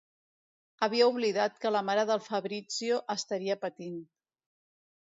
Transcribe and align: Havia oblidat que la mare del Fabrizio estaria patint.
Havia 0.87 1.09
oblidat 1.11 1.61
que 1.65 1.73
la 1.75 1.83
mare 1.91 2.07
del 2.13 2.25
Fabrizio 2.31 2.99
estaria 3.19 3.61
patint. 3.69 4.03